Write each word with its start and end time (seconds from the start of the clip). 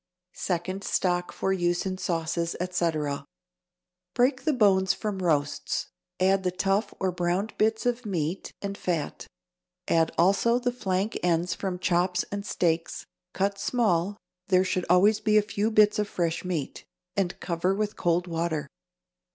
=Second 0.33 0.83
Stock 0.83 1.31
for 1.31 1.53
Use 1.53 1.85
in 1.85 1.95
Sauces, 1.99 2.55
Etc.= 2.59 3.23
Break 4.15 4.45
the 4.45 4.53
bones 4.53 4.95
from 4.95 5.19
roasts; 5.19 5.89
add 6.19 6.41
the 6.41 6.49
tough 6.49 6.91
or 6.99 7.11
browned 7.11 7.55
bits 7.59 7.85
of 7.85 8.03
meat 8.03 8.51
and 8.63 8.75
fat; 8.75 9.27
add 9.87 10.11
also 10.17 10.57
the 10.57 10.71
flank 10.71 11.19
ends 11.21 11.53
from 11.53 11.77
chops 11.77 12.25
and 12.31 12.43
steaks, 12.47 13.05
cut 13.33 13.59
small 13.59 14.17
(there 14.47 14.63
should 14.63 14.85
always 14.89 15.19
be 15.19 15.37
a 15.37 15.43
few 15.43 15.69
bits 15.69 15.99
of 15.99 16.07
fresh 16.07 16.43
meat), 16.43 16.83
and 17.15 17.39
cover 17.39 17.75
with 17.75 17.95
cold 17.95 18.25
water. 18.25 18.67